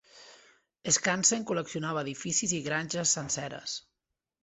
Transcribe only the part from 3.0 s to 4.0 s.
senceres.